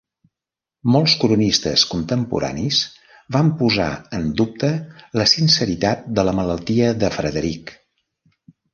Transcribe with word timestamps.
Molt 0.93 1.11
cronistes 1.23 1.83
contemporanis 1.91 2.81
van 3.37 3.53
posar 3.61 3.91
en 4.21 4.27
dubte 4.43 4.73
la 5.23 5.31
sinceritat 5.37 6.13
de 6.19 6.29
la 6.31 6.37
malaltia 6.43 6.93
de 7.05 7.17
Frederic. 7.21 7.77